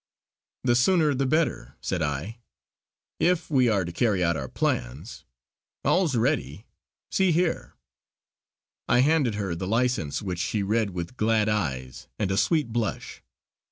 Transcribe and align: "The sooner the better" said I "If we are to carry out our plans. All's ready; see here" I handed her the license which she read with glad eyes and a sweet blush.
"The 0.63 0.75
sooner 0.75 1.13
the 1.13 1.27
better" 1.27 1.77
said 1.79 2.01
I 2.01 2.39
"If 3.19 3.51
we 3.51 3.69
are 3.69 3.85
to 3.85 3.91
carry 3.91 4.23
out 4.23 4.35
our 4.35 4.47
plans. 4.47 5.25
All's 5.85 6.15
ready; 6.15 6.65
see 7.11 7.31
here" 7.31 7.75
I 8.89 9.01
handed 9.01 9.35
her 9.35 9.53
the 9.53 9.67
license 9.67 10.19
which 10.23 10.39
she 10.39 10.63
read 10.63 10.89
with 10.89 11.17
glad 11.17 11.49
eyes 11.49 12.07
and 12.17 12.31
a 12.31 12.37
sweet 12.37 12.73
blush. 12.73 13.21